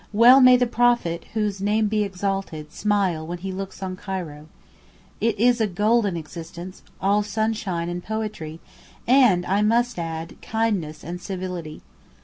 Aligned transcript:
Well 0.13 0.41
may 0.41 0.57
the 0.57 0.65
Prophet 0.65 1.25
(whose 1.35 1.61
name 1.61 1.87
be 1.87 2.03
exalted) 2.03 2.71
smile 2.71 3.27
when 3.27 3.37
he 3.37 3.51
looks 3.51 3.83
on 3.83 3.95
Cairo. 3.95 4.47
It 5.19 5.39
is 5.39 5.61
a 5.61 5.67
golden 5.67 6.17
existence, 6.17 6.81
all 6.99 7.21
sunshine 7.21 7.87
and 7.87 8.03
poetry, 8.03 8.59
and, 9.05 9.45
I 9.45 9.61
must 9.61 9.99
add, 9.99 10.41
kindness 10.41 11.03
and 11.03 11.21
civility. 11.21 11.83